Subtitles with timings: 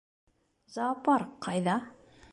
[0.77, 1.79] Зоопарк ҡайҙа?